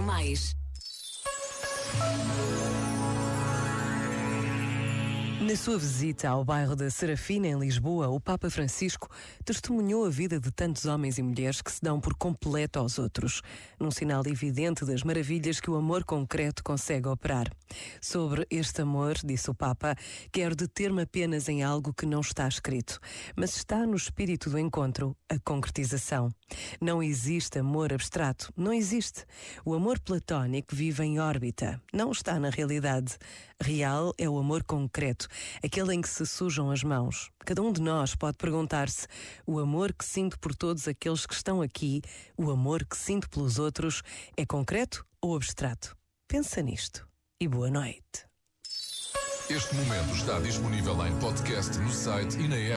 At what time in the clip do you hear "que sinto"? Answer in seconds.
39.92-40.38, 42.84-43.28